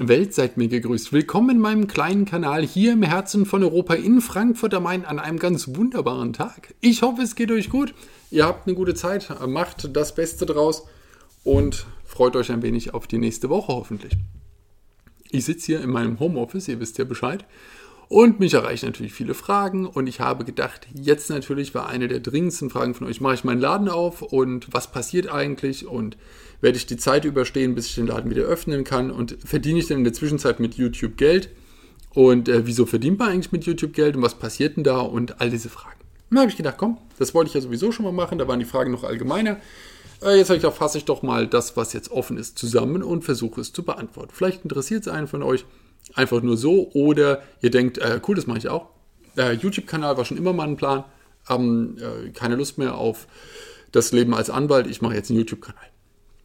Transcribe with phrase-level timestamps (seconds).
[0.00, 1.12] Welt, seid mir gegrüßt.
[1.12, 5.18] Willkommen in meinem kleinen Kanal hier im Herzen von Europa in Frankfurt am Main an
[5.18, 6.74] einem ganz wunderbaren Tag.
[6.80, 7.94] Ich hoffe, es geht euch gut.
[8.30, 10.86] Ihr habt eine gute Zeit, macht das Beste draus
[11.44, 14.12] und freut euch ein wenig auf die nächste Woche hoffentlich.
[15.30, 17.44] Ich sitze hier in meinem Homeoffice, ihr wisst ja Bescheid.
[18.08, 19.86] Und mich erreichen natürlich viele Fragen.
[19.86, 23.44] Und ich habe gedacht, jetzt natürlich war eine der dringendsten Fragen von euch, mache ich
[23.44, 25.86] meinen Laden auf und was passiert eigentlich?
[25.86, 26.16] Und
[26.60, 29.10] werde ich die Zeit überstehen, bis ich den Laden wieder öffnen kann?
[29.10, 31.50] Und verdiene ich denn in der Zwischenzeit mit YouTube Geld?
[32.14, 34.16] Und äh, wieso verdient man eigentlich mit YouTube Geld?
[34.16, 35.00] Und was passiert denn da?
[35.00, 35.96] Und all diese Fragen.
[36.30, 38.58] Dann habe ich gedacht, komm, das wollte ich ja sowieso schon mal machen, da waren
[38.58, 39.58] die Fragen noch allgemeiner.
[40.22, 43.02] Äh, jetzt habe ich gedacht, fasse ich doch mal das, was jetzt offen ist, zusammen
[43.02, 44.32] und versuche es zu beantworten.
[44.32, 45.64] Vielleicht interessiert es einen von euch
[46.16, 48.88] einfach nur so oder ihr denkt, äh, cool, das mache ich auch.
[49.36, 51.04] Der YouTube-Kanal war schon immer mal ein Plan,
[51.44, 53.26] haben äh, keine Lust mehr auf
[53.92, 55.84] das Leben als Anwalt, ich mache jetzt einen YouTube-Kanal.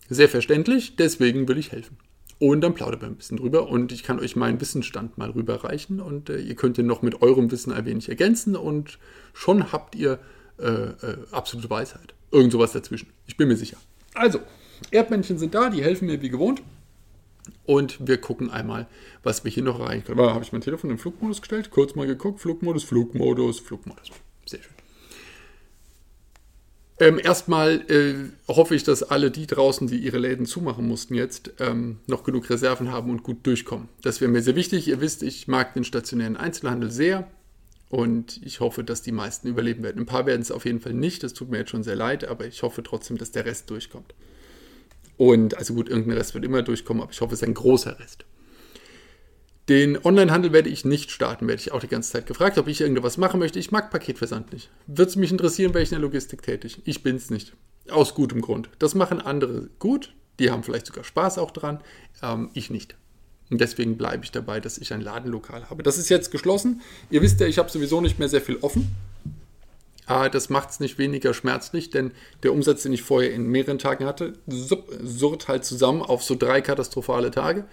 [0.09, 1.97] Sehr verständlich, deswegen will ich helfen.
[2.38, 6.02] Und dann plaudern wir ein bisschen drüber und ich kann euch meinen Wissensstand mal rüberreichen
[6.02, 8.97] und äh, ihr könnt ihn noch mit eurem Wissen ein wenig ergänzen und
[9.33, 10.19] schon habt ihr
[10.58, 12.14] äh, äh, absolute Weisheit.
[12.31, 13.09] Irgend sowas dazwischen.
[13.27, 13.77] Ich bin mir sicher.
[14.16, 14.39] Also,
[14.89, 16.61] Erdmännchen sind da, die helfen mir wie gewohnt.
[17.66, 18.88] Und wir gucken einmal,
[19.23, 20.19] was wir hier noch erreichen können.
[20.19, 24.09] Habe ich mein Telefon in Flugmodus gestellt, kurz mal geguckt, Flugmodus, Flugmodus, Flugmodus.
[24.45, 24.73] Sehr schön.
[27.02, 28.13] Ähm, erstmal äh,
[28.47, 32.47] hoffe ich, dass alle die draußen, die ihre Läden zumachen mussten jetzt, ähm, noch genug
[32.47, 33.89] Reserven haben und gut durchkommen.
[34.03, 34.88] Das wäre mir sehr wichtig.
[34.88, 37.27] Ihr wisst, ich mag den stationären Einzelhandel sehr
[37.89, 39.99] und ich hoffe, dass die meisten überleben werden.
[39.99, 42.23] Ein paar werden es auf jeden Fall nicht, das tut mir jetzt schon sehr leid,
[42.23, 44.13] aber ich hoffe trotzdem, dass der Rest durchkommt.
[45.22, 48.00] Und also gut, irgendein Rest wird immer durchkommen, aber ich hoffe, es ist ein großer
[48.00, 48.25] Rest.
[49.69, 52.81] Den Onlinehandel werde ich nicht starten, werde ich auch die ganze Zeit gefragt, ob ich
[52.81, 53.59] irgendwas machen möchte.
[53.59, 54.72] Ich mag Paketversand nicht.
[54.88, 56.81] Würde es mich interessieren, wäre ich in der Logistik tätig.
[56.86, 57.53] Ich bin es nicht.
[57.92, 58.72] Aus gutem Grund.
[58.80, 60.11] Das machen andere gut.
[60.39, 61.81] Die haben vielleicht sogar Spaß auch dran.
[62.23, 62.95] Ähm, ich nicht.
[63.52, 65.83] Und deswegen bleibe ich dabei, dass ich ein Ladenlokal habe.
[65.83, 66.81] Das ist jetzt geschlossen.
[67.11, 68.95] Ihr wisst ja, ich habe sowieso nicht mehr sehr viel offen.
[70.12, 72.11] Aber das macht es nicht weniger schmerzlich, denn
[72.44, 76.60] der Umsatz, den ich vorher in mehreren Tagen hatte, surrt halt zusammen auf so drei
[76.60, 77.64] katastrophale Tage,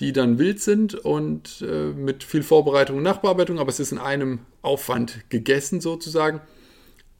[0.00, 3.98] die dann wild sind und äh, mit viel Vorbereitung und Nachbearbeitung, aber es ist in
[3.98, 6.40] einem Aufwand gegessen sozusagen.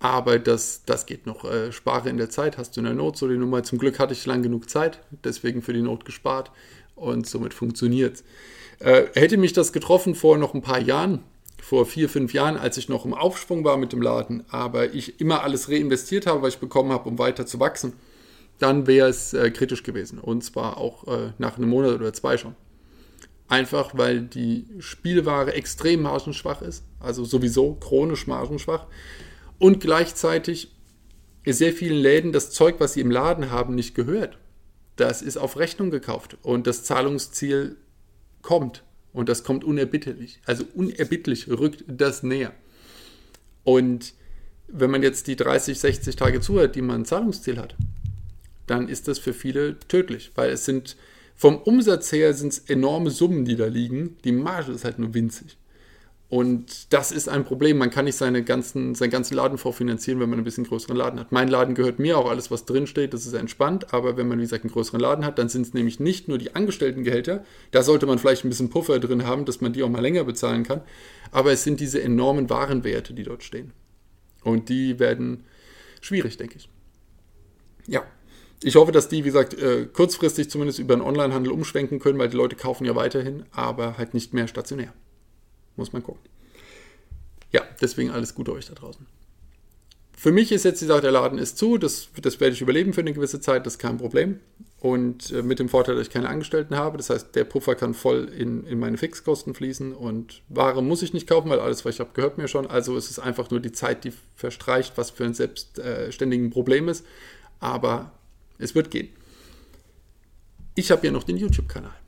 [0.01, 1.45] Aber das, das geht noch.
[1.45, 3.63] Äh, spare in der Zeit, hast du in der Not so die Nummer.
[3.63, 6.51] Zum Glück hatte ich lang genug Zeit, deswegen für die Not gespart
[6.97, 8.25] und somit funktioniert es.
[8.85, 11.23] Äh, hätte mich das getroffen vor noch ein paar Jahren,
[11.63, 15.21] vor vier, fünf Jahren, als ich noch im Aufschwung war mit dem Laden, aber ich
[15.21, 17.95] immer alles reinvestiert habe, was ich bekommen habe, um weiter zu wachsen,
[18.59, 20.19] dann wäre es äh, kritisch gewesen.
[20.19, 22.55] Und zwar auch äh, nach einem Monat oder zwei schon.
[23.49, 28.87] Einfach weil die Spielware extrem margenschwach ist, also sowieso chronisch margenschwach.
[29.59, 30.73] Und gleichzeitig
[31.45, 34.39] sehr vielen Läden das Zeug, was sie im Laden haben, nicht gehört.
[34.97, 37.77] Das ist auf Rechnung gekauft und das Zahlungsziel
[38.43, 38.85] kommt.
[39.13, 40.41] Und das kommt unerbittlich.
[40.45, 42.53] Also unerbittlich rückt das näher.
[43.65, 44.15] Und
[44.69, 47.75] wenn man jetzt die 30, 60 Tage zuhört, die man ein Zahlungsziel hat,
[48.67, 50.97] dann ist das für viele tödlich, weil es sind
[51.35, 54.19] vom Umsatz her sind es enorme Summen, die da liegen.
[54.25, 55.57] Die Marge ist halt nur winzig.
[56.31, 57.77] Und das ist ein Problem.
[57.77, 61.19] Man kann nicht seine ganzen, seinen ganzen Laden vorfinanzieren, wenn man ein bisschen größeren Laden
[61.19, 61.33] hat.
[61.33, 63.93] Mein Laden gehört mir, auch alles, was drin steht, das ist entspannt.
[63.93, 66.39] Aber wenn man, wie gesagt, einen größeren Laden hat, dann sind es nämlich nicht nur
[66.39, 67.45] die Angestelltengehälter.
[67.73, 70.23] Da sollte man vielleicht ein bisschen Puffer drin haben, dass man die auch mal länger
[70.23, 70.83] bezahlen kann.
[71.33, 73.73] Aber es sind diese enormen Warenwerte, die dort stehen.
[74.45, 75.43] Und die werden
[76.01, 76.69] schwierig, denke ich.
[77.89, 78.05] Ja.
[78.63, 82.29] Ich hoffe, dass die, wie gesagt, äh, kurzfristig zumindest über den Onlinehandel umschwenken können, weil
[82.29, 84.93] die Leute kaufen ja weiterhin, aber halt nicht mehr stationär.
[85.77, 86.21] Muss man gucken.
[87.53, 89.07] Ja, deswegen alles Gute euch da draußen.
[90.21, 92.93] Für mich ist jetzt die Sache, der Laden ist zu, das, das werde ich überleben
[92.93, 94.39] für eine gewisse Zeit, das ist kein Problem.
[94.79, 97.95] Und äh, mit dem Vorteil, dass ich keine Angestellten habe, das heißt, der Puffer kann
[97.95, 101.95] voll in, in meine Fixkosten fließen und Ware muss ich nicht kaufen, weil alles, was
[101.95, 102.67] ich habe, gehört mir schon.
[102.67, 106.91] Also es ist einfach nur die Zeit, die verstreicht, was für ein selbstständigen äh, Problem
[106.91, 107.07] ist.
[107.59, 108.13] Aber
[108.59, 109.09] es wird gehen.
[110.75, 112.00] Ich habe ja noch den YouTube-Kanal.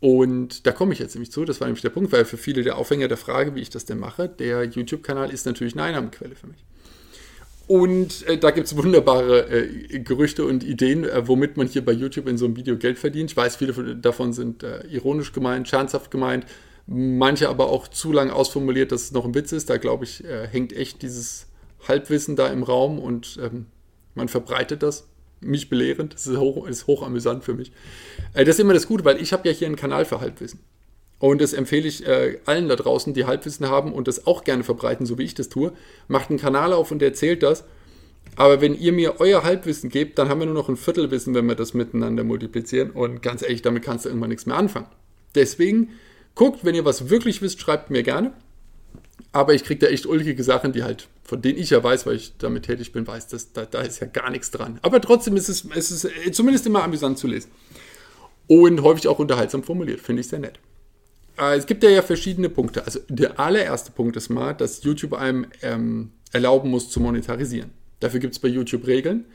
[0.00, 2.62] Und da komme ich jetzt nämlich zu, das war nämlich der Punkt, weil für viele
[2.62, 6.34] der Aufhänger der Frage, wie ich das denn mache, der YouTube-Kanal ist natürlich eine Einnahmequelle
[6.34, 6.64] für mich.
[7.66, 11.92] Und äh, da gibt es wunderbare äh, Gerüchte und Ideen, äh, womit man hier bei
[11.92, 13.30] YouTube in so einem Video Geld verdient.
[13.30, 16.46] Ich weiß, viele davon sind äh, ironisch gemeint, scherzhaft gemeint,
[16.86, 19.70] manche aber auch zu lang ausformuliert, dass es noch ein Witz ist.
[19.70, 21.46] Da glaube ich, äh, hängt echt dieses
[21.86, 23.66] Halbwissen da im Raum und ähm,
[24.14, 25.06] man verbreitet das
[25.40, 26.14] mich belehrend.
[26.14, 27.72] Das ist, hoch, ist hochamüsant für mich.
[28.34, 30.60] Äh, das ist immer das Gute, weil ich habe ja hier einen Kanal für Halbwissen.
[31.18, 34.64] Und das empfehle ich äh, allen da draußen, die Halbwissen haben und das auch gerne
[34.64, 35.72] verbreiten, so wie ich das tue.
[36.08, 37.64] Macht einen Kanal auf und erzählt das.
[38.36, 41.46] Aber wenn ihr mir euer Halbwissen gebt, dann haben wir nur noch ein Viertelwissen, wenn
[41.46, 42.90] wir das miteinander multiplizieren.
[42.90, 44.86] Und ganz ehrlich, damit kannst du irgendwann nichts mehr anfangen.
[45.34, 45.90] Deswegen
[46.34, 48.32] guckt, wenn ihr was wirklich wisst, schreibt mir gerne.
[49.32, 52.16] Aber ich kriege da echt ulkige Sachen, die halt, von denen ich ja weiß, weil
[52.16, 54.80] ich damit tätig bin, weiß, dass da, da ist ja gar nichts dran.
[54.82, 57.50] Aber trotzdem ist es, es ist zumindest immer amüsant zu lesen.
[58.48, 60.58] Und häufig auch unterhaltsam formuliert, finde ich sehr nett.
[61.38, 62.84] Äh, es gibt ja, ja verschiedene Punkte.
[62.84, 67.70] Also der allererste Punkt ist mal, dass YouTube einem ähm, erlauben muss zu monetarisieren.
[68.00, 69.26] Dafür gibt es bei YouTube Regeln.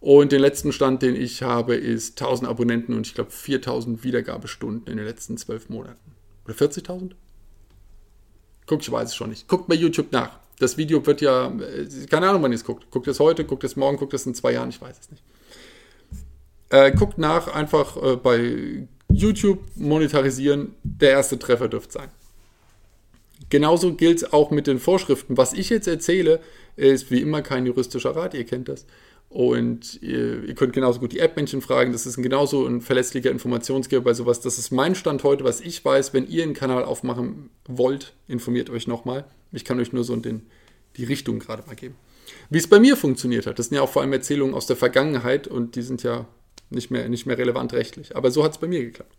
[0.00, 4.90] Und den letzten Stand, den ich habe, ist 1000 Abonnenten und ich glaube 4000 Wiedergabestunden
[4.90, 6.12] in den letzten 12 Monaten.
[6.44, 7.12] Oder 40.000?
[8.66, 9.48] Guck, ich weiß es schon nicht.
[9.48, 10.38] Guckt bei YouTube nach.
[10.58, 12.90] Das Video wird ja, äh, keine Ahnung, wann ihr es guckt.
[12.90, 15.22] Guckt es heute, guckt es morgen, guckt es in zwei Jahren, ich weiß es nicht.
[16.70, 20.74] Äh, guckt nach, einfach äh, bei YouTube monetarisieren.
[20.82, 22.08] Der erste Treffer dürfte sein.
[23.50, 25.36] Genauso gilt es auch mit den Vorschriften.
[25.36, 26.40] Was ich jetzt erzähle,
[26.74, 28.86] ist wie immer kein juristischer Rat, ihr kennt das.
[29.28, 31.92] Und ihr, ihr könnt genauso gut die App-Männchen fragen.
[31.92, 34.40] Das ist genauso ein verlässlicher Informationsgeber bei sowas.
[34.40, 36.14] Das ist mein Stand heute, was ich weiß.
[36.14, 39.24] Wenn ihr einen Kanal aufmachen wollt, informiert euch nochmal.
[39.52, 40.46] Ich kann euch nur so den,
[40.96, 41.96] die Richtung gerade mal geben.
[42.50, 44.76] Wie es bei mir funktioniert hat, das sind ja auch vor allem Erzählungen aus der
[44.76, 46.26] Vergangenheit und die sind ja
[46.70, 48.16] nicht mehr, nicht mehr relevant rechtlich.
[48.16, 49.14] Aber so hat es bei mir geklappt.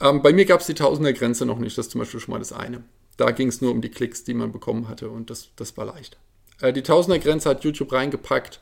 [0.00, 1.76] Ähm, bei mir gab es die Tausender-Grenze noch nicht.
[1.76, 2.82] Das ist zum Beispiel schon mal das eine.
[3.16, 5.84] Da ging es nur um die Klicks, die man bekommen hatte und das, das war
[5.84, 6.16] leicht.
[6.60, 8.60] Äh, die Tausender-Grenze hat YouTube reingepackt,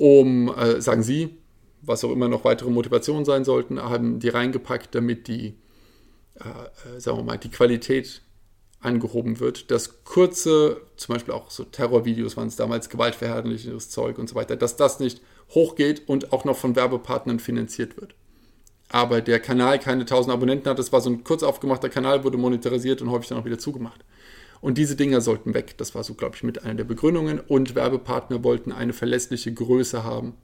[0.00, 1.36] um, äh, sagen Sie,
[1.82, 5.58] was auch immer noch weitere Motivationen sein sollten, haben die reingepackt, damit die,
[6.36, 8.22] äh, äh, sagen wir mal, die Qualität
[8.80, 14.26] angehoben wird, dass kurze, zum Beispiel auch so Terrorvideos waren es damals, gewaltverherrlichendes Zeug und
[14.26, 15.20] so weiter, dass das nicht
[15.50, 18.14] hochgeht und auch noch von Werbepartnern finanziert wird.
[18.88, 22.38] Aber der Kanal keine 1000 Abonnenten hat, das war so ein kurz aufgemachter Kanal, wurde
[22.38, 24.02] monetarisiert und häufig dann auch wieder zugemacht.
[24.60, 25.76] Und diese Dinger sollten weg.
[25.78, 27.40] Das war so, glaube ich, mit einer der Begründungen.
[27.40, 30.34] Und Werbepartner wollten eine verlässliche Größe haben.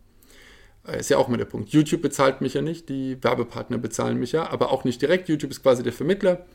[0.87, 1.71] Äh, ist ja auch mal der Punkt.
[1.71, 5.29] YouTube bezahlt mich ja nicht, die Werbepartner bezahlen mich ja, aber auch nicht direkt.
[5.29, 6.47] YouTube ist quasi der Vermittler.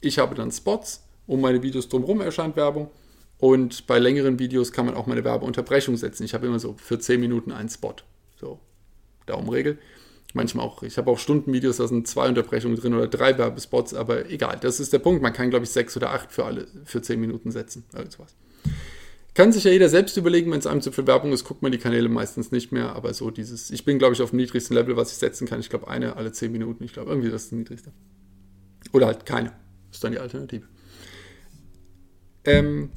[0.00, 2.90] Ich habe dann Spots, um meine Videos drumherum erscheint Werbung.
[3.38, 6.24] Und bei längeren Videos kann man auch meine Werbeunterbrechung setzen.
[6.24, 7.94] Ich habe immer so für 10 Minuten einen Spot.
[8.38, 8.60] So,
[9.26, 9.78] Daumenregel.
[10.34, 14.30] Manchmal auch, ich habe auch Stundenvideos, da sind zwei Unterbrechungen drin oder drei Werbespots, aber
[14.30, 15.22] egal, das ist der Punkt.
[15.22, 17.84] Man kann, glaube ich, sechs oder acht für alle, für zehn Minuten setzen.
[17.94, 18.36] Irgendwas.
[19.34, 21.72] Kann sich ja jeder selbst überlegen, wenn es einem zu viel Werbung ist, guckt man
[21.72, 24.76] die Kanäle meistens nicht mehr, aber so dieses, ich bin, glaube ich, auf dem niedrigsten
[24.76, 25.60] Level, was ich setzen kann.
[25.60, 27.92] Ich glaube, eine alle zehn Minuten, ich glaube, irgendwie das ist das niedrigste.
[28.92, 29.52] Oder halt keine.
[29.92, 30.66] Ist dann die Alternative.
[32.44, 32.90] Ähm,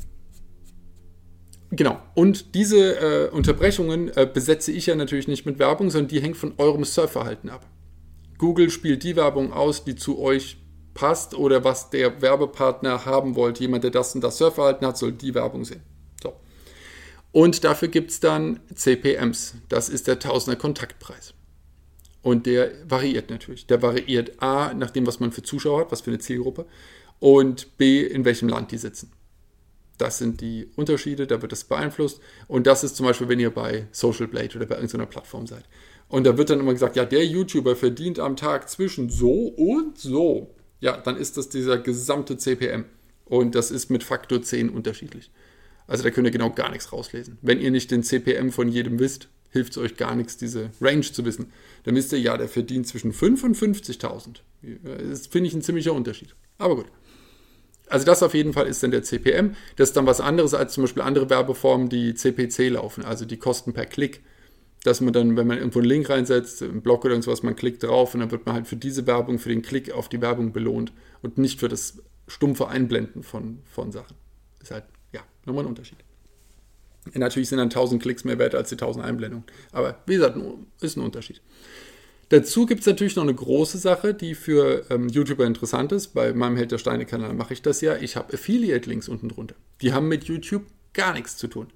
[1.76, 2.00] Genau.
[2.14, 6.38] Und diese äh, Unterbrechungen äh, besetze ich ja natürlich nicht mit Werbung, sondern die hängt
[6.38, 7.66] von eurem Surfverhalten ab.
[8.38, 10.58] Google spielt die Werbung aus, die zu euch
[10.94, 13.62] passt oder was der Werbepartner haben wollte.
[13.62, 15.82] Jemand, der das und das Surfverhalten hat, soll die Werbung sehen.
[16.22, 16.34] So.
[17.32, 19.56] Und dafür gibt es dann CPMs.
[19.68, 21.34] Das ist der Tausender Kontaktpreis.
[22.22, 23.66] Und der variiert natürlich.
[23.66, 26.68] Der variiert A, nach dem, was man für Zuschauer hat, was für eine Zielgruppe,
[27.20, 29.12] und B, in welchem Land die sitzen.
[29.98, 32.20] Das sind die Unterschiede, da wird das beeinflusst.
[32.48, 35.64] Und das ist zum Beispiel, wenn ihr bei Social Blade oder bei irgendeiner Plattform seid.
[36.10, 39.98] Und da wird dann immer gesagt, ja, der YouTuber verdient am Tag zwischen so und
[39.98, 40.54] so.
[40.80, 42.86] Ja, dann ist das dieser gesamte CPM.
[43.26, 45.32] Und das ist mit Faktor 10 unterschiedlich.
[45.88, 47.38] Also da könnt ihr genau gar nichts rauslesen.
[47.42, 51.02] Wenn ihr nicht den CPM von jedem wisst, hilft es euch gar nichts, diese Range
[51.02, 51.52] zu wissen.
[51.84, 54.40] Dann wisst ihr, ja, der verdient zwischen 5 und 50.000.
[55.10, 56.36] Das finde ich ein ziemlicher Unterschied.
[56.58, 56.88] Aber gut.
[57.94, 59.56] Also das auf jeden Fall ist dann der CPM.
[59.76, 63.38] Das ist dann was anderes als zum Beispiel andere Werbeformen, die CPC laufen, also die
[63.38, 64.24] Kosten per Klick.
[64.84, 67.84] Dass man dann, wenn man irgendwo einen Link reinsetzt, einen Blog oder irgendwas, man klickt
[67.84, 70.54] drauf und dann wird man halt für diese Werbung, für den Klick auf die Werbung
[70.54, 74.18] belohnt und nicht für das stumpfe Einblenden von, von Sachen.
[74.60, 76.00] Ist halt, ja, nochmal ein Unterschied.
[77.14, 79.46] Natürlich sind dann 1000 Klicks mehr wert als die 1000 Einblendungen.
[79.72, 80.36] Aber wie gesagt,
[80.82, 81.42] ist ein Unterschied.
[82.34, 86.16] Dazu gibt es natürlich noch eine große Sache, die für ähm, YouTuber interessant ist.
[86.16, 87.96] Bei meinem Held der Steine-Kanal mache ich das ja.
[87.98, 89.54] Ich habe Affiliate-Links unten drunter.
[89.82, 90.64] Die haben mit YouTube
[90.94, 91.68] gar nichts zu tun.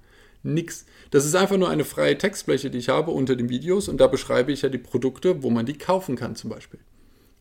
[0.42, 0.84] Nix.
[1.12, 4.08] Das ist einfach nur eine freie Textfläche, die ich habe unter den Videos und da
[4.08, 6.80] beschreibe ich ja die Produkte, wo man die kaufen kann zum Beispiel.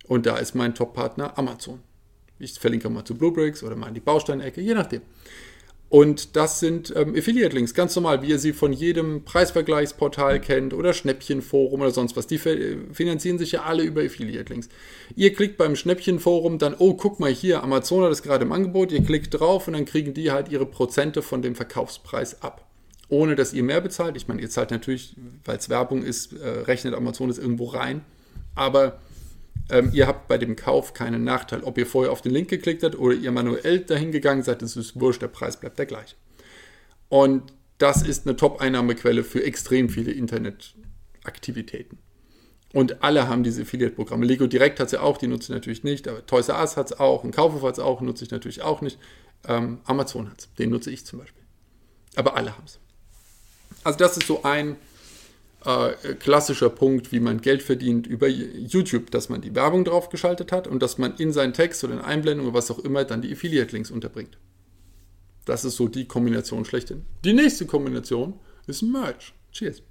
[0.05, 1.79] Und da ist mein Top-Partner Amazon.
[2.37, 5.01] Ich verlinke mal zu Bluebricks oder mal in die Bausteinecke, je nachdem.
[5.89, 10.93] Und das sind ähm, Affiliate-Links, ganz normal, wie ihr sie von jedem Preisvergleichsportal kennt oder
[10.93, 12.27] Schnäppchenforum oder sonst was.
[12.27, 14.67] Die finanzieren sich ja alle über Affiliate-Links.
[15.15, 18.91] Ihr klickt beim Schnäppchenforum dann, oh, guck mal hier, Amazon hat das gerade im Angebot,
[18.91, 22.67] ihr klickt drauf und dann kriegen die halt ihre Prozente von dem Verkaufspreis ab.
[23.07, 24.17] Ohne dass ihr mehr bezahlt.
[24.17, 25.15] Ich meine, ihr zahlt natürlich,
[25.45, 28.01] weil es Werbung ist, äh, rechnet Amazon das irgendwo rein.
[28.55, 28.99] Aber
[29.69, 31.63] ähm, ihr habt bei dem Kauf keinen Nachteil.
[31.63, 34.75] Ob ihr vorher auf den Link geklickt habt oder ihr manuell dahin gegangen seid, das
[34.77, 36.15] ist wurscht, der Preis bleibt der gleiche.
[37.09, 41.99] Und das ist eine Top-Einnahmequelle für extrem viele Internetaktivitäten.
[42.73, 44.25] Und alle haben diese Affiliate-Programme.
[44.25, 46.07] Lego Direct hat es ja auch, die nutze ich natürlich nicht.
[46.07, 48.61] Aber Toys R Us hat es auch, ein Kaufhof hat es auch, nutze ich natürlich
[48.61, 48.99] auch nicht.
[49.47, 51.43] Ähm, Amazon hat es, den nutze ich zum Beispiel.
[52.15, 52.79] Aber alle haben es.
[53.83, 54.75] Also das ist so ein
[55.65, 60.51] äh, klassischer Punkt, wie man Geld verdient über YouTube, dass man die Werbung drauf geschaltet
[60.51, 63.21] hat und dass man in seinen Text oder in Einblendungen oder was auch immer dann
[63.21, 64.37] die Affiliate-Links unterbringt.
[65.45, 67.05] Das ist so die Kombination schlechthin.
[67.23, 68.33] Die nächste Kombination
[68.67, 69.33] ist Merch.
[69.51, 69.81] Cheers.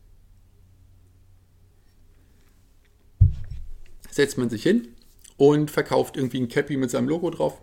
[4.11, 4.89] Setzt man sich hin
[5.37, 7.61] und verkauft irgendwie ein Cappy mit seinem Logo drauf,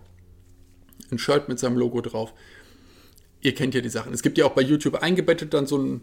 [1.11, 2.33] ein Shirt mit seinem Logo drauf.
[3.41, 4.13] Ihr kennt ja die Sachen.
[4.13, 6.01] Es gibt ja auch bei YouTube eingebettet dann so einen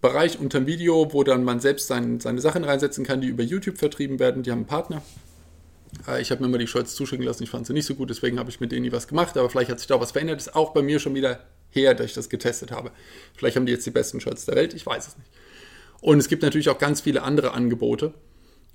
[0.00, 3.42] Bereich unter dem Video, wo dann man selbst sein, seine Sachen reinsetzen kann, die über
[3.42, 4.42] YouTube vertrieben werden.
[4.42, 5.02] Die haben einen Partner.
[6.06, 8.10] Äh, ich habe mir immer die Shirts zuschicken lassen, ich fand sie nicht so gut,
[8.10, 10.40] deswegen habe ich mit denen nie was gemacht, aber vielleicht hat sich da was verändert.
[10.40, 12.90] Ist auch bei mir schon wieder her, dass ich das getestet habe.
[13.36, 15.30] Vielleicht haben die jetzt die besten Shirts der Welt, ich weiß es nicht.
[16.00, 18.14] Und es gibt natürlich auch ganz viele andere Angebote,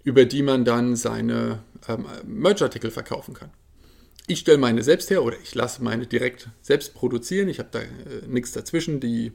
[0.04, 3.50] über die man dann seine ähm, Merchartikel verkaufen kann.
[4.28, 7.48] Ich stelle meine selbst her oder ich lasse meine direkt selbst produzieren.
[7.48, 7.90] Ich habe da äh,
[8.28, 9.00] nichts dazwischen.
[9.00, 9.34] Die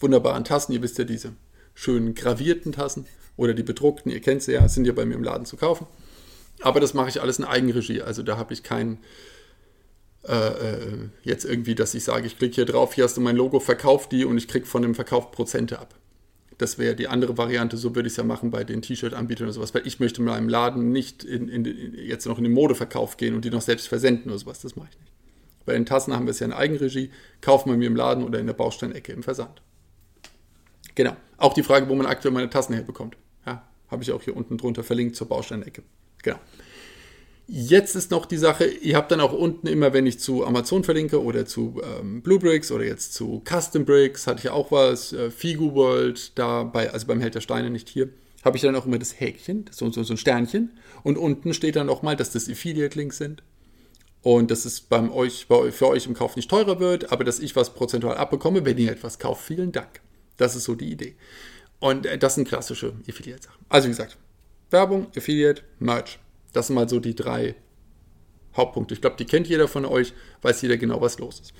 [0.00, 1.32] wunderbaren Tassen, ihr wisst ja diese
[1.74, 5.22] schönen gravierten Tassen oder die bedruckten, ihr kennt sie ja, sind ja bei mir im
[5.22, 5.86] Laden zu kaufen.
[6.60, 8.00] Aber das mache ich alles in Eigenregie.
[8.02, 8.98] Also da habe ich kein
[10.26, 13.36] äh, äh, jetzt irgendwie, dass ich sage, ich klicke hier drauf, hier hast du mein
[13.36, 15.94] Logo, verkauf die und ich kriege von dem Verkauf Prozente ab.
[16.58, 19.52] Das wäre die andere Variante, so würde ich es ja machen bei den T-Shirt-Anbietern oder
[19.52, 23.18] sowas, weil ich möchte mit meinem Laden nicht in, in, jetzt noch in den Modeverkauf
[23.18, 25.12] gehen und die noch selbst versenden oder sowas, das mache ich nicht.
[25.66, 27.10] Bei den Tassen haben wir es ja in Eigenregie,
[27.40, 29.62] kaufen wir mir im Laden oder in der Bausteinecke im Versand.
[30.96, 31.16] Genau.
[31.36, 33.16] Auch die Frage, wo man aktuell meine Tassen herbekommt.
[33.46, 35.82] Ja, habe ich auch hier unten drunter verlinkt zur Bausteinecke.
[36.24, 36.38] Genau.
[37.48, 40.82] Jetzt ist noch die Sache, ihr habt dann auch unten immer, wenn ich zu Amazon
[40.82, 45.30] verlinke oder zu ähm, Bluebricks oder jetzt zu Custom Bricks, hatte ich auch was, äh,
[45.30, 48.08] Figu World, da also beim Held der Steine, nicht hier,
[48.44, 50.72] habe ich dann auch immer das Häkchen, so, so, so ein Sternchen.
[51.04, 53.44] Und unten steht dann auch mal, dass das Affiliate-Links sind.
[54.22, 57.38] Und dass es beim euch, bei, für euch im Kauf nicht teurer wird, aber dass
[57.38, 59.44] ich was prozentual abbekomme, wenn ihr etwas kauft.
[59.44, 60.00] Vielen Dank.
[60.36, 61.16] Das ist so die Idee.
[61.78, 63.64] Und äh, das sind klassische Affiliate-Sachen.
[63.68, 64.16] Also wie gesagt,
[64.70, 66.18] Werbung, Affiliate, Merch.
[66.52, 67.54] Das sind mal so die drei
[68.56, 68.94] Hauptpunkte.
[68.94, 71.52] Ich glaube, die kennt jeder von euch, weiß jeder genau, was los ist.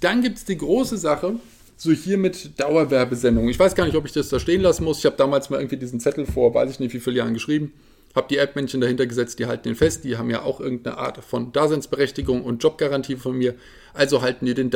[0.00, 1.36] Dann gibt es die große Sache,
[1.76, 3.50] so hier mit Dauerwerbesendungen.
[3.50, 4.98] Ich weiß gar nicht, ob ich das da stehen lassen muss.
[4.98, 7.72] Ich habe damals mal irgendwie diesen Zettel vor, weiß ich nicht, wie viele Jahren geschrieben.
[8.14, 10.04] Habe die App-Männchen dahinter gesetzt, die halten den fest.
[10.04, 13.56] Die haben ja auch irgendeine Art von Daseinsberechtigung und Jobgarantie von mir.
[13.92, 14.70] Also halten die den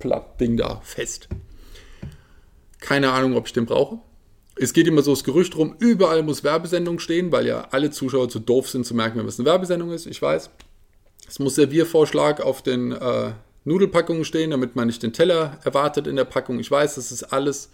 [0.00, 1.28] Dauerwerbesendungsschildblatt-Ding da fest.
[2.80, 3.98] Keine Ahnung, ob ich den brauche.
[4.56, 8.28] Es geht immer so das Gerücht rum, überall muss Werbesendung stehen, weil ja alle Zuschauer
[8.28, 10.06] zu doof sind zu merken, wenn es eine Werbesendung ist.
[10.06, 10.50] Ich weiß.
[11.28, 13.32] Es muss Serviervorschlag auf den äh,
[13.64, 16.58] Nudelpackungen stehen, damit man nicht den Teller erwartet in der Packung.
[16.58, 17.70] Ich weiß, das ist alles.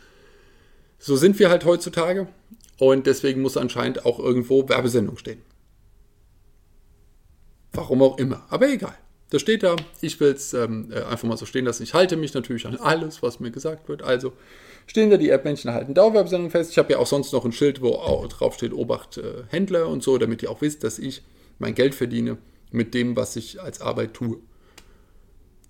[0.99, 2.29] So sind wir halt heutzutage.
[2.79, 5.43] Und deswegen muss anscheinend auch irgendwo Werbesendung stehen.
[7.73, 8.45] Warum auch immer.
[8.51, 8.97] Aber egal.
[9.31, 9.77] Das steht da.
[10.01, 11.83] Ich will es ähm, äh, einfach mal so stehen lassen.
[11.83, 14.03] Ich halte mich natürlich an alles, was mir gesagt wird.
[14.03, 14.33] Also
[14.87, 16.71] stehen da die App-Männchen halten Dauerwerbesendung fest.
[16.71, 17.93] Ich habe ja auch sonst noch ein Schild, wo
[18.29, 21.23] drauf steht Obacht äh, Händler und so, damit ihr auch wisst, dass ich
[21.59, 22.39] mein Geld verdiene
[22.71, 24.39] mit dem, was ich als Arbeit tue.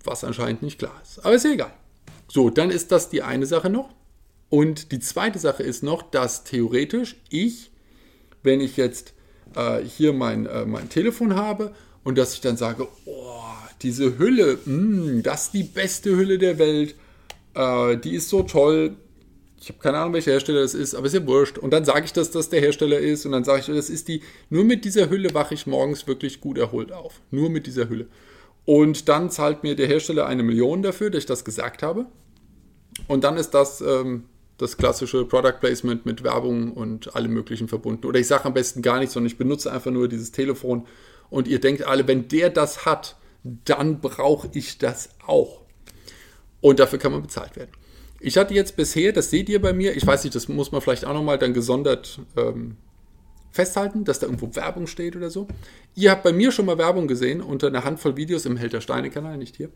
[0.03, 1.25] Was anscheinend nicht klar ist.
[1.25, 1.73] Aber ist ja egal.
[2.27, 3.89] So, dann ist das die eine Sache noch.
[4.49, 7.71] Und die zweite Sache ist noch, dass theoretisch ich,
[8.43, 9.13] wenn ich jetzt
[9.55, 11.73] äh, hier mein, äh, mein Telefon habe
[12.03, 13.41] und dass ich dann sage, oh,
[13.81, 16.95] diese Hülle, mh, mm, das ist die beste Hülle der Welt,
[17.53, 18.95] äh, die ist so toll,
[19.59, 21.57] ich habe keine Ahnung, welcher Hersteller das ist, aber ist ja wurscht.
[21.57, 24.07] Und dann sage ich, dass das der Hersteller ist und dann sage ich, das ist
[24.07, 24.21] die.
[24.49, 27.21] Nur mit dieser Hülle wache ich morgens wirklich gut erholt auf.
[27.31, 28.07] Nur mit dieser Hülle.
[28.65, 32.05] Und dann zahlt mir der Hersteller eine Million dafür, dass ich das gesagt habe.
[33.07, 34.25] Und dann ist das ähm,
[34.57, 38.05] das klassische Product Placement mit Werbung und allem Möglichen verbunden.
[38.05, 40.85] Oder ich sage am besten gar nichts, sondern ich benutze einfach nur dieses Telefon.
[41.29, 45.61] Und ihr denkt alle, wenn der das hat, dann brauche ich das auch.
[46.61, 47.71] Und dafür kann man bezahlt werden.
[48.19, 50.81] Ich hatte jetzt bisher, das seht ihr bei mir, ich weiß nicht, das muss man
[50.81, 52.77] vielleicht auch nochmal dann gesondert ähm,
[53.51, 55.47] festhalten, dass da irgendwo Werbung steht oder so.
[55.93, 59.09] Ihr habt bei mir schon mal Werbung gesehen unter einer Handvoll Videos im Helter Steine
[59.09, 59.69] Kanal, nicht hier.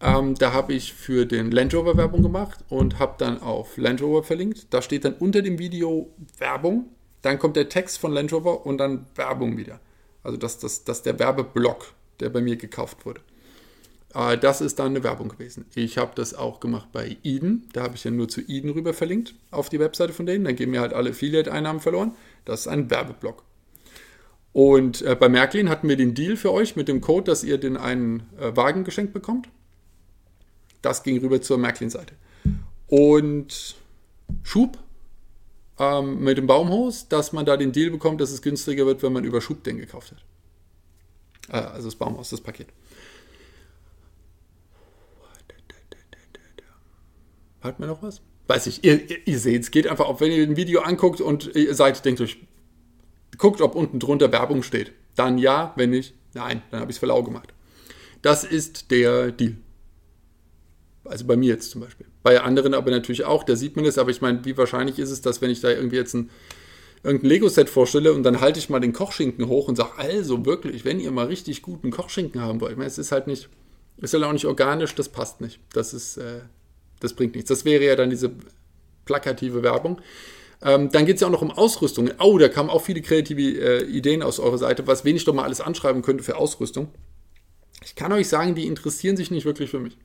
[0.00, 4.02] Ähm, da habe ich für den Land Rover Werbung gemacht und habe dann auf Land
[4.02, 4.66] Rover verlinkt.
[4.70, 6.90] Da steht dann unter dem Video Werbung,
[7.22, 9.80] dann kommt der Text von Land Rover und dann Werbung wieder.
[10.26, 13.20] Also das, das, das ist der Werbeblock, der bei mir gekauft wurde.
[14.12, 15.66] Äh, das ist dann eine Werbung gewesen.
[15.76, 17.68] Ich habe das auch gemacht bei Eden.
[17.72, 20.44] Da habe ich ja nur zu Eden rüber verlinkt auf die Webseite von denen.
[20.44, 22.16] Dann gehen mir halt alle Affiliate-Einnahmen verloren.
[22.44, 23.44] Das ist ein Werbeblock.
[24.52, 27.58] Und äh, bei Märklin hatten wir den Deal für euch mit dem Code, dass ihr
[27.58, 29.48] den einen äh, Wagen geschenkt bekommt.
[30.82, 32.14] Das ging rüber zur Märklin-Seite.
[32.88, 33.76] Und
[34.42, 34.76] Schub
[35.78, 39.12] ähm, mit dem Baumhaus, dass man da den Deal bekommt, dass es günstiger wird, wenn
[39.12, 40.24] man über Schub gekauft hat.
[41.48, 42.68] Äh, also das Baumhaus, das Paket.
[47.60, 48.20] Hat man noch was?
[48.46, 51.20] Weiß ich, ihr, ihr, ihr seht, es geht einfach auf, wenn ihr ein Video anguckt
[51.20, 52.38] und ihr seid, denkt euch,
[53.38, 54.92] guckt, ob unten drunter Werbung steht.
[55.16, 57.52] Dann ja, wenn nicht, nein, dann habe ich es für lau gemacht.
[58.22, 59.56] Das ist der Deal.
[61.08, 62.06] Also bei mir jetzt zum Beispiel.
[62.22, 65.10] Bei anderen aber natürlich auch, da sieht man es, aber ich meine, wie wahrscheinlich ist
[65.10, 66.30] es, dass wenn ich da irgendwie jetzt ein
[67.02, 70.84] irgendein Lego-Set vorstelle und dann halte ich mal den Kochschinken hoch und sage, also wirklich,
[70.84, 73.48] wenn ihr mal richtig guten Kochschinken haben wollt, ich meine, es ist halt nicht,
[73.98, 75.60] ist halt auch nicht organisch, das passt nicht.
[75.72, 76.40] Das ist, äh,
[77.00, 77.48] das bringt nichts.
[77.48, 78.32] Das wäre ja dann diese
[79.04, 80.00] plakative Werbung.
[80.62, 82.10] Ähm, dann geht es ja auch noch um Ausrüstung.
[82.18, 85.44] Oh, da kamen auch viele kreative äh, Ideen aus eurer Seite, was wen doch mal
[85.44, 86.88] alles anschreiben könnte für Ausrüstung.
[87.84, 89.96] Ich kann euch sagen, die interessieren sich nicht wirklich für mich.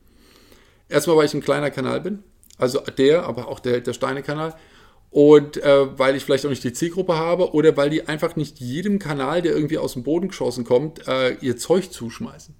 [0.91, 2.19] Erstmal, weil ich ein kleiner Kanal bin,
[2.57, 4.55] also der, aber auch der, der Steine-Kanal.
[5.09, 8.59] Und äh, weil ich vielleicht auch nicht die Zielgruppe habe oder weil die einfach nicht
[8.59, 12.55] jedem Kanal, der irgendwie aus dem Boden geschossen kommt, äh, ihr Zeug zuschmeißen.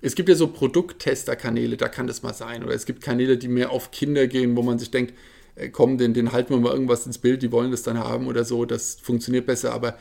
[0.00, 2.62] Es gibt ja so Produkttester-Kanäle, da kann das mal sein.
[2.62, 5.14] Oder es gibt Kanäle, die mehr auf Kinder gehen, wo man sich denkt,
[5.56, 8.26] äh, komm, den, den halten wir mal irgendwas ins Bild, die wollen das dann haben
[8.28, 9.72] oder so, das funktioniert besser.
[9.72, 9.98] Aber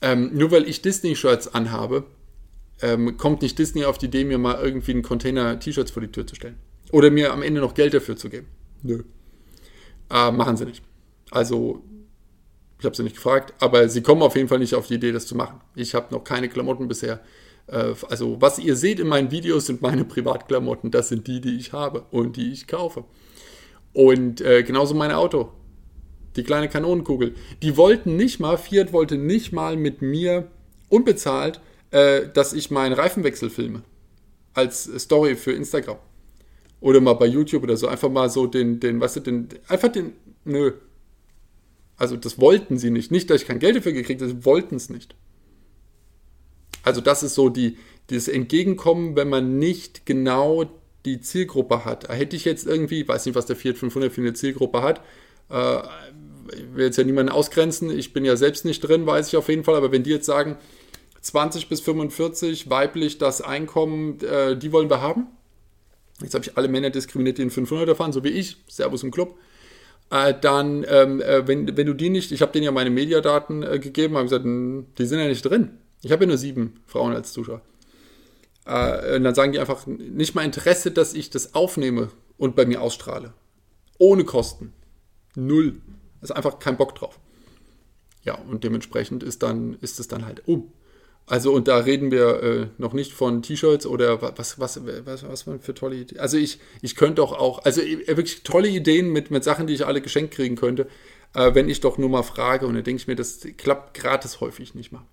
[0.00, 2.04] ähm, nur weil ich Disney-Shirts anhabe,
[2.82, 6.10] ähm, kommt nicht Disney auf die Idee, mir mal irgendwie einen Container T-Shirts vor die
[6.10, 6.56] Tür zu stellen.
[6.92, 8.46] Oder mir am Ende noch Geld dafür zu geben.
[8.82, 9.02] Nö.
[10.10, 10.82] Äh, machen sie nicht.
[11.30, 11.82] Also,
[12.78, 15.12] ich habe sie nicht gefragt, aber sie kommen auf jeden Fall nicht auf die Idee,
[15.12, 15.60] das zu machen.
[15.74, 17.20] Ich habe noch keine Klamotten bisher.
[17.66, 20.90] Äh, also, was ihr seht in meinen Videos, sind meine Privatklamotten.
[20.90, 23.04] Das sind die, die ich habe und die ich kaufe.
[23.92, 25.52] Und äh, genauso mein Auto.
[26.36, 27.34] Die kleine Kanonenkugel.
[27.62, 30.48] Die wollten nicht mal, Fiat wollte nicht mal mit mir
[30.88, 33.82] unbezahlt, äh, dass ich meinen Reifenwechsel filme.
[34.54, 35.98] Als Story für Instagram.
[36.80, 37.88] Oder mal bei YouTube oder so.
[37.88, 40.12] Einfach mal so den, den, weißt du, den, einfach den,
[40.44, 40.72] nö.
[41.96, 43.10] Also das wollten sie nicht.
[43.10, 45.16] Nicht, dass ich kein Geld dafür gekriegt habe, sie wollten es nicht.
[46.82, 47.76] Also das ist so die,
[48.10, 50.70] dieses Entgegenkommen, wenn man nicht genau
[51.04, 52.08] die Zielgruppe hat.
[52.08, 55.02] Hätte ich jetzt irgendwie, weiß nicht, was der Fiat 500 für eine Zielgruppe hat,
[55.50, 55.80] äh,
[56.52, 59.48] ich will jetzt ja niemanden ausgrenzen, ich bin ja selbst nicht drin, weiß ich auf
[59.48, 60.56] jeden Fall, aber wenn die jetzt sagen,
[61.20, 65.26] 20 bis 45, weiblich das Einkommen, äh, die wollen wir haben,
[66.22, 69.10] jetzt habe ich alle Männer diskriminiert, die in 500er fahren, so wie ich, Servus im
[69.10, 69.38] Club,
[70.10, 73.62] äh, dann, ähm, äh, wenn, wenn du die nicht, ich habe denen ja meine Mediadaten
[73.62, 75.78] äh, gegeben, habe gesagt, die sind ja nicht drin.
[76.02, 77.60] Ich habe ja nur sieben Frauen als Zuschauer.
[78.64, 82.64] Äh, und dann sagen die einfach nicht mal Interesse, dass ich das aufnehme und bei
[82.66, 83.34] mir ausstrahle.
[83.98, 84.72] Ohne Kosten.
[85.34, 85.80] Null.
[86.22, 87.18] ist einfach kein Bock drauf.
[88.24, 90.72] Ja, und dementsprechend ist dann, ist es dann halt um.
[91.28, 95.46] Also, und da reden wir äh, noch nicht von T-Shirts oder was, was, was, was
[95.46, 96.18] man für tolle Ideen.
[96.20, 99.74] Also, ich, ich könnte doch auch, also äh, wirklich tolle Ideen mit, mit Sachen, die
[99.74, 100.88] ich alle geschenkt kriegen könnte,
[101.34, 102.66] äh, wenn ich doch nur mal frage.
[102.66, 105.04] Und dann denke ich mir, das klappt gratis häufig nicht mal.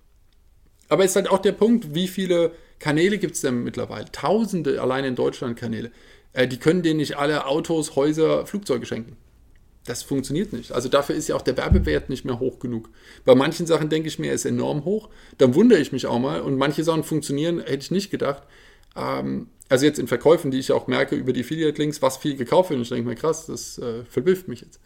[0.88, 4.10] Aber ist halt auch der Punkt, wie viele Kanäle gibt es denn mittlerweile?
[4.10, 5.90] Tausende allein in Deutschland Kanäle.
[6.32, 9.16] Äh, die können denen nicht alle Autos, Häuser, Flugzeuge schenken.
[9.86, 10.72] Das funktioniert nicht.
[10.72, 12.90] Also dafür ist ja auch der Werbewert nicht mehr hoch genug.
[13.24, 15.08] Bei manchen Sachen denke ich mir, er ist enorm hoch.
[15.38, 16.40] Dann wundere ich mich auch mal.
[16.40, 18.42] Und manche Sachen funktionieren, hätte ich nicht gedacht.
[18.96, 22.70] Ähm, also jetzt in Verkäufen, die ich auch merke über die Affiliate-Links, was viel gekauft
[22.70, 22.80] wird.
[22.80, 24.80] Ich denke mir, krass, das äh, verblüfft mich jetzt.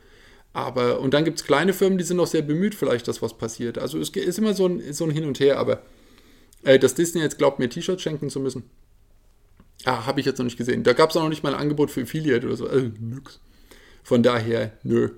[0.53, 3.39] Aber, und dann gibt es kleine Firmen, die sind noch sehr bemüht, vielleicht, dass was
[3.39, 3.79] passiert.
[3.79, 5.83] Also es ist immer so ein, so ein Hin und Her, aber
[6.65, 8.65] äh, dass Disney jetzt glaubt, mir T-Shirts schenken zu müssen,
[9.85, 10.83] ah, habe ich jetzt noch nicht gesehen.
[10.83, 12.67] Da gab es auch noch nicht mal ein Angebot für Affiliate oder so.
[12.67, 13.41] Also nix.
[14.03, 15.11] Von daher, nö.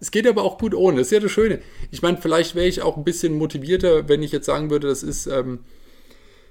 [0.00, 0.98] Es geht aber auch gut ohne.
[0.98, 1.60] Das ist ja das Schöne.
[1.90, 5.02] Ich meine, vielleicht wäre ich auch ein bisschen motivierter, wenn ich jetzt sagen würde, das
[5.02, 5.60] ist, ähm,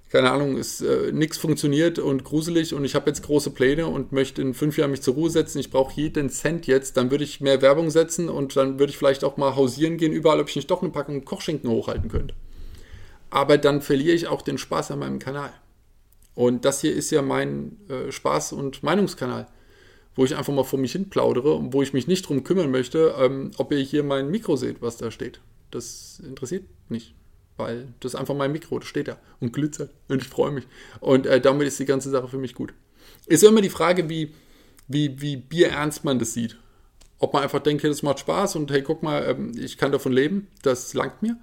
[0.09, 4.12] keine Ahnung, ist äh, nichts funktioniert und gruselig und ich habe jetzt große Pläne und
[4.12, 5.59] möchte in fünf Jahren mich zur Ruhe setzen.
[5.59, 6.97] Ich brauche jeden Cent jetzt.
[6.97, 10.13] Dann würde ich mehr Werbung setzen und dann würde ich vielleicht auch mal hausieren gehen,
[10.13, 12.35] überall, ob ich nicht doch eine Packung Kochschinken hochhalten könnte.
[13.31, 15.51] Aber dann verliere ich auch den Spaß an meinem Kanal.
[16.35, 19.47] Und das hier ist ja mein äh, Spaß- und Meinungskanal
[20.15, 22.72] wo ich einfach mal vor mich hin plaudere und wo ich mich nicht darum kümmern
[22.72, 25.39] möchte, ähm, ob ihr hier mein Mikro seht, was da steht.
[25.72, 27.13] Das interessiert nicht,
[27.58, 30.65] weil das ist einfach mein Mikro, das steht da und glitzert und ich freue mich.
[31.00, 32.74] Und äh, damit ist die ganze Sache für mich gut.
[33.28, 34.34] Ist immer die Frage, wie,
[34.88, 36.58] wie, wie bierernst man das sieht.
[37.19, 39.91] Ob man einfach denkt, hey, das macht Spaß und hey, guck mal, ähm, ich kann
[39.91, 41.38] davon leben, das langt mir.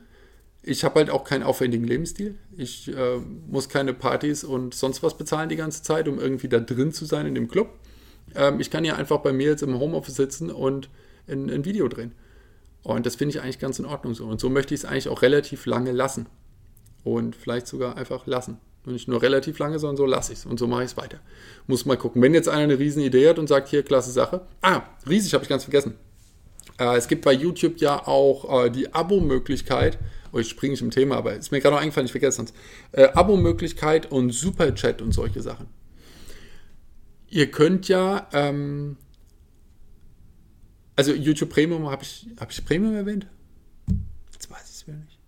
[0.62, 2.34] Ich habe halt auch keinen aufwendigen Lebensstil.
[2.56, 6.58] Ich äh, muss keine Partys und sonst was bezahlen die ganze Zeit, um irgendwie da
[6.58, 7.78] drin zu sein in dem Club.
[8.34, 10.88] Ähm, ich kann ja einfach bei mir jetzt im Homeoffice sitzen und
[11.28, 12.12] ein, ein Video drehen.
[12.82, 14.26] Und das finde ich eigentlich ganz in Ordnung so.
[14.26, 16.26] Und so möchte ich es eigentlich auch relativ lange lassen.
[17.02, 18.58] Und vielleicht sogar einfach lassen.
[18.84, 20.46] Nicht nur relativ lange, sondern so lasse ich es.
[20.46, 21.18] Und so mache ich es weiter.
[21.66, 22.22] Muss mal gucken.
[22.22, 24.42] Wenn jetzt einer eine riesen Idee hat und sagt, hier, klasse Sache.
[24.62, 25.94] Ah, riesig, habe ich ganz vergessen.
[26.78, 29.98] Äh, es gibt bei YouTube ja auch äh, die Abo-Möglichkeit.
[30.32, 32.52] Oh, ich springe nicht im Thema, aber ist mir gerade noch eingefallen, ich vergesse es.
[32.92, 35.66] Äh, Abo-Möglichkeit und Superchat und solche Sachen.
[37.28, 38.96] Ihr könnt ja, ähm,
[40.94, 43.26] also YouTube Premium, habe ich, hab ich Premium erwähnt?
[44.32, 45.18] Jetzt weiß ich es wieder nicht.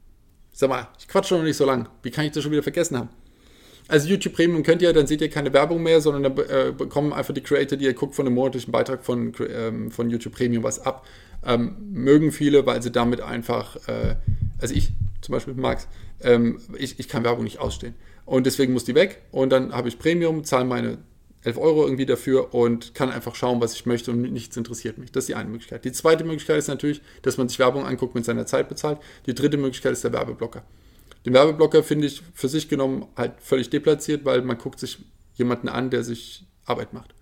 [0.53, 1.89] Sag mal, ich quatsche noch nicht so lang.
[2.03, 3.09] Wie kann ich das schon wieder vergessen haben?
[3.89, 7.13] Also YouTube Premium könnt ihr, dann seht ihr keine Werbung mehr, sondern dann äh, bekommen
[7.13, 10.63] einfach die Creator, die ihr guckt, von einem monatlichen Beitrag von, ähm, von YouTube Premium
[10.63, 11.07] was ab.
[11.45, 14.17] Ähm, mögen viele, weil sie damit einfach, äh,
[14.61, 15.87] also ich zum Beispiel mag
[16.21, 17.95] ähm, ich, ich kann Werbung nicht ausstehen.
[18.25, 20.99] Und deswegen muss die weg und dann habe ich Premium, zahle meine
[21.45, 25.13] 11 Euro irgendwie dafür und kann einfach schauen, was ich möchte und nichts interessiert mich.
[25.13, 25.85] Das ist die eine Möglichkeit.
[25.85, 28.99] Die zweite Möglichkeit ist natürlich, dass man sich Werbung anguckt, mit seiner Zeit bezahlt.
[29.27, 30.65] Die dritte Möglichkeit ist der Werbeblocker.
[31.25, 34.99] Den Werbeblocker finde ich für sich genommen halt völlig deplatziert, weil man guckt sich
[35.35, 37.15] jemanden an, der sich Arbeit macht.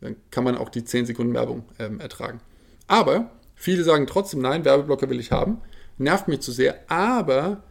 [0.00, 2.40] Dann kann man auch die 10 Sekunden Werbung ähm, ertragen.
[2.86, 5.60] Aber viele sagen trotzdem, nein, Werbeblocker will ich haben.
[5.96, 7.62] Nervt mich zu sehr, aber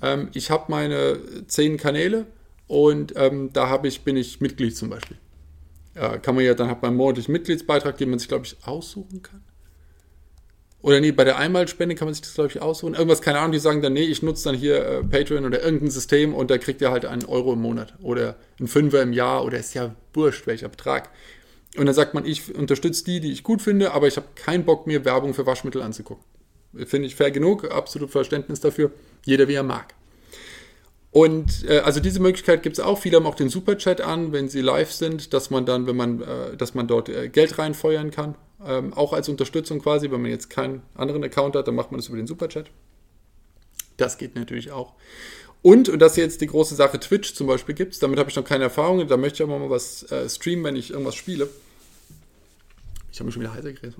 [0.00, 2.26] ähm, ich habe meine 10 Kanäle
[2.66, 5.18] und ähm, da ich, bin ich Mitglied zum Beispiel.
[5.94, 8.56] Ja, kann man ja, dann hat man einen monatlichen Mitgliedsbeitrag, den man sich, glaube ich,
[8.64, 9.42] aussuchen kann.
[10.82, 12.94] Oder nee, bei der Einmalspende kann man sich das, glaube ich, aussuchen.
[12.94, 15.90] Irgendwas, keine Ahnung, die sagen dann, nee, ich nutze dann hier äh, Patreon oder irgendein
[15.90, 19.44] System und da kriegt ihr halt einen Euro im Monat oder einen Fünfer im Jahr
[19.44, 21.10] oder ist ja wurscht, welcher Betrag.
[21.76, 24.64] Und dann sagt man, ich unterstütze die, die ich gut finde, aber ich habe keinen
[24.64, 26.24] Bock, mir Werbung für Waschmittel anzugucken.
[26.86, 28.90] Finde ich fair genug, absolut Verständnis dafür.
[29.24, 29.94] Jeder, wie er mag.
[31.12, 32.98] Und äh, also diese Möglichkeit gibt es auch.
[32.98, 36.22] Viele haben auch den Superchat an, wenn sie live sind, dass man dann, wenn man,
[36.22, 38.34] äh, dass man dort äh, Geld reinfeuern kann.
[38.64, 42.00] Ähm, auch als Unterstützung quasi, wenn man jetzt keinen anderen Account hat, dann macht man
[42.00, 42.70] das über den Superchat.
[43.98, 44.94] Das geht natürlich auch.
[45.60, 48.30] Und, und das ist jetzt die große Sache, Twitch zum Beispiel gibt es, damit habe
[48.30, 51.14] ich noch keine Erfahrung, da möchte ich aber mal was äh, streamen, wenn ich irgendwas
[51.14, 51.48] spiele.
[53.12, 53.96] Ich habe mich schon wieder heiser geredet.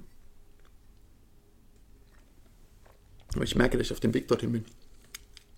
[3.35, 4.64] Aber ich merke, dass ich auf dem Weg dorthin bin.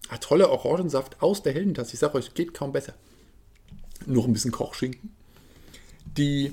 [0.09, 1.95] Ah, tolle Orangensaft aus der Heldentasse.
[1.95, 2.95] Ich sage euch, geht kaum besser.
[4.07, 5.15] Nur ein bisschen Kochschinken.
[6.17, 6.53] Die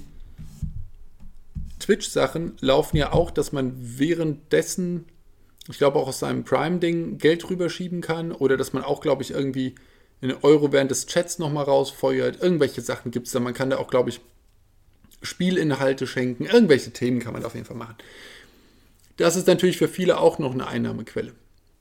[1.79, 5.05] Twitch-Sachen laufen ja auch, dass man währenddessen,
[5.67, 9.31] ich glaube auch aus seinem Prime-Ding, Geld rüberschieben kann oder dass man auch, glaube ich,
[9.31, 9.75] irgendwie
[10.21, 12.41] einen Euro während des Chats nochmal rausfeuert.
[12.41, 13.39] Irgendwelche Sachen gibt es da.
[13.39, 14.21] Man kann da auch, glaube ich,
[15.23, 16.45] Spielinhalte schenken.
[16.45, 17.95] Irgendwelche Themen kann man da auf jeden Fall machen.
[19.17, 21.33] Das ist natürlich für viele auch noch eine Einnahmequelle,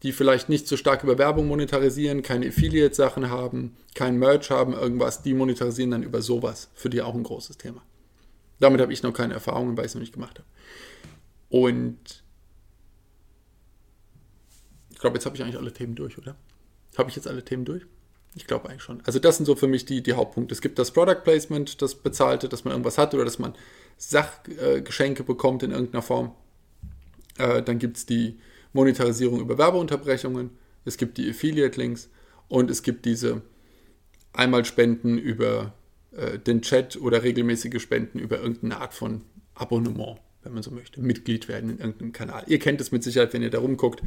[0.03, 5.23] die vielleicht nicht so stark über Werbung monetarisieren, keine Affiliate-Sachen haben, kein Merch haben, irgendwas.
[5.23, 6.71] Die monetarisieren dann über sowas.
[6.75, 7.83] Für die auch ein großes Thema.
[8.61, 10.49] Damit habe ich noch keine Erfahrungen, weil ich es noch nicht gemacht habe.
[11.51, 12.23] Und
[14.91, 16.37] ich glaube, jetzt habe ich eigentlich alle Themen durch, oder?
[16.97, 17.85] Habe ich jetzt alle Themen durch?
[18.35, 19.03] Ich glaube eigentlich schon.
[19.05, 20.55] Also das sind so für mich die, die Hauptpunkte.
[20.55, 23.55] Es gibt das Product Placement, das bezahlte, dass man irgendwas hat oder dass man
[23.97, 26.35] Sachgeschenke bekommt in irgendeiner Form.
[27.39, 28.39] Äh, dann gibt es die
[28.73, 30.51] Monetarisierung über Werbeunterbrechungen.
[30.85, 32.11] Es gibt die Affiliate-Links
[32.49, 33.43] und es gibt diese
[34.33, 35.75] Einmalspenden über
[36.13, 39.23] äh, den Chat oder regelmäßige Spenden über irgendeine Art von
[39.55, 42.45] Abonnement, wenn man so möchte, Mitglied werden in irgendeinem Kanal.
[42.47, 44.03] Ihr kennt es mit Sicherheit, wenn ihr da rumguckt.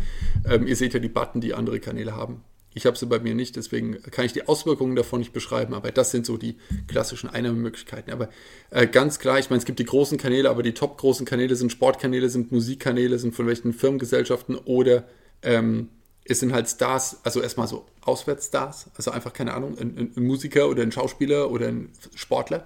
[0.50, 2.44] Ähm, ihr seht ja die Button, die andere Kanäle haben.
[2.74, 5.92] Ich habe sie bei mir nicht, deswegen kann ich die Auswirkungen davon nicht beschreiben, aber
[5.92, 6.56] das sind so die
[6.88, 8.12] klassischen Einnahmemöglichkeiten.
[8.12, 8.30] Aber
[8.72, 11.56] äh, ganz klar, ich meine, es gibt die großen Kanäle, aber die top großen Kanäle
[11.56, 15.06] sind Sportkanäle, sind Musikkanäle, sind von welchen Firmengesellschaften oder
[15.42, 15.90] ähm,
[16.26, 20.70] es sind halt Stars, also erstmal so Auswärtsstars, also einfach keine Ahnung, ein, ein, Musiker
[20.70, 22.64] oder ein Schauspieler oder ein Sportler.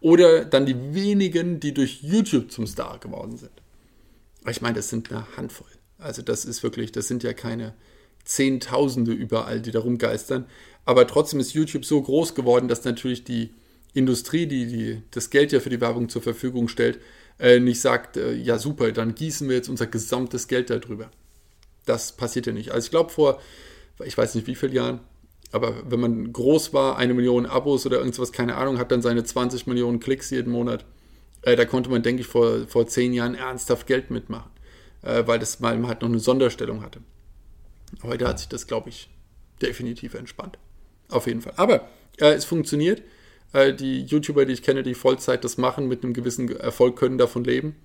[0.00, 3.50] Oder dann die wenigen, die durch YouTube zum Star geworden sind.
[4.48, 5.68] Ich meine, das sind eine Handvoll.
[5.98, 7.74] Also das ist wirklich, das sind ja keine
[8.30, 10.46] Zehntausende überall, die da rumgeistern.
[10.84, 13.50] Aber trotzdem ist YouTube so groß geworden, dass natürlich die
[13.92, 16.98] Industrie, die, die das Geld ja für die Werbung zur Verfügung stellt,
[17.38, 21.10] äh, nicht sagt, äh, ja super, dann gießen wir jetzt unser gesamtes Geld darüber
[21.90, 22.70] das passiert ja nicht.
[22.70, 23.40] Also ich glaube vor,
[24.04, 25.00] ich weiß nicht wie vielen Jahren,
[25.52, 29.24] aber wenn man groß war, eine Million Abos oder irgendwas, keine Ahnung, hat dann seine
[29.24, 30.84] 20 Millionen Klicks jeden Monat,
[31.42, 34.50] äh, da konnte man, denke ich, vor, vor zehn Jahren ernsthaft Geld mitmachen,
[35.02, 37.00] äh, weil das mal halt noch eine Sonderstellung hatte.
[38.02, 39.10] Heute hat sich das, glaube ich,
[39.60, 40.58] definitiv entspannt.
[41.08, 41.54] Auf jeden Fall.
[41.56, 43.02] Aber äh, es funktioniert.
[43.52, 47.18] Äh, die YouTuber, die ich kenne, die Vollzeit das machen, mit einem gewissen Erfolg können
[47.18, 47.76] davon leben.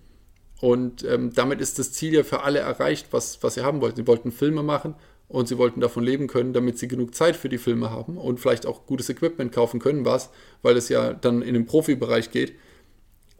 [0.62, 3.98] Und ähm, damit ist das Ziel ja für alle erreicht, was, was sie haben wollten.
[3.98, 4.96] Sie wollten Filme machen
[5.28, 8.40] und sie wollten davon leben können, damit sie genug Zeit für die Filme haben und
[8.40, 10.30] vielleicht auch gutes Equipment kaufen können, was,
[10.62, 12.54] weil es ja dann in den Profibereich geht,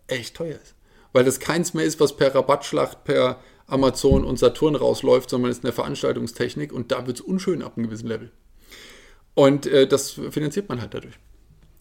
[0.08, 0.76] echt teuer ist.
[1.14, 5.60] Weil das keins mehr ist, was per Rabattschlacht, per Amazon und Saturn rausläuft, sondern es
[5.60, 8.32] ist eine Veranstaltungstechnik und da wird es unschön ab einem gewissen Level.
[9.34, 11.16] Und äh, das finanziert man halt dadurch.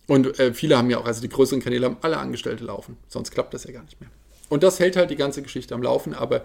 [0.07, 2.97] Und äh, viele haben ja auch, also die größeren Kanäle haben alle Angestellte laufen.
[3.09, 4.11] Sonst klappt das ja gar nicht mehr.
[4.49, 6.45] Und das hält halt die ganze Geschichte am Laufen, aber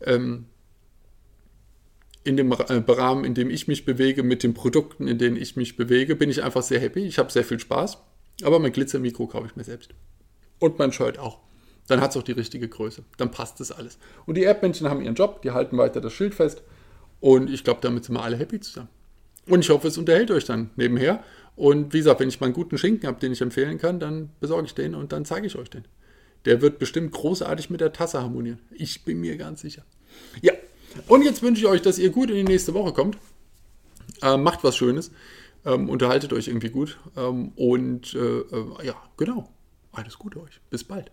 [0.00, 0.46] ähm,
[2.24, 5.56] in dem äh, Rahmen, in dem ich mich bewege, mit den Produkten, in denen ich
[5.56, 7.06] mich bewege, bin ich einfach sehr happy.
[7.06, 7.98] Ich habe sehr viel Spaß.
[8.42, 9.94] Aber mein Glitzermikro kaufe ich mir selbst.
[10.58, 11.38] Und mein Shirt auch.
[11.86, 13.02] Dann hat es auch die richtige Größe.
[13.16, 13.98] Dann passt das alles.
[14.26, 16.62] Und die Erdmännchen haben ihren Job, die halten weiter das Schild fest.
[17.20, 18.88] Und ich glaube, damit sind wir alle happy zusammen.
[19.46, 21.22] Und ich hoffe, es unterhält euch dann nebenher.
[21.54, 24.30] Und wie gesagt, wenn ich mal einen guten Schinken habe, den ich empfehlen kann, dann
[24.40, 25.84] besorge ich den und dann zeige ich euch den.
[26.44, 28.58] Der wird bestimmt großartig mit der Tasse harmonieren.
[28.70, 29.82] Ich bin mir ganz sicher.
[30.42, 30.52] Ja,
[31.08, 33.18] und jetzt wünsche ich euch, dass ihr gut in die nächste Woche kommt.
[34.22, 35.10] Ähm, macht was Schönes.
[35.64, 36.98] Ähm, unterhaltet euch irgendwie gut.
[37.16, 39.48] Ähm, und äh, äh, ja, genau.
[39.92, 40.60] Alles Gute euch.
[40.70, 41.10] Bis bald.